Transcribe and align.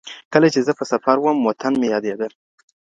کله 0.33 0.47
چي 0.53 0.59
زه 0.67 0.71
په 0.79 0.83
سفر 0.91 1.15
وم، 1.19 1.37
وطن 1.47 1.73
مي 1.79 1.87
یادېده. 1.93 2.27